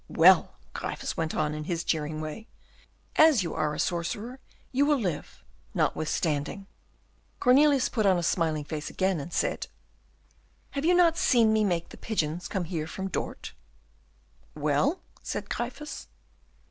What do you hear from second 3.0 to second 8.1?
"as you are a sorcerer, you will live, notwithstanding." Cornelius put